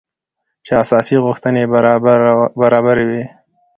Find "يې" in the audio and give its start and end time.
1.63-1.69